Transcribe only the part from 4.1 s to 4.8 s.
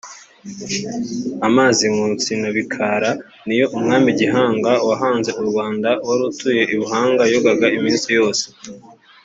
Gihanga